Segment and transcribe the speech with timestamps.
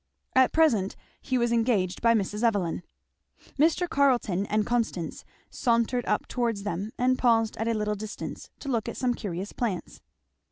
[0.35, 2.41] At present he was engaged by Mrs.
[2.41, 2.81] Evelyn.
[3.59, 3.87] Mr.
[3.87, 8.89] Carleton and Constance sauntered up towards them and paused at a little distance to look
[8.89, 10.01] at some curious plants.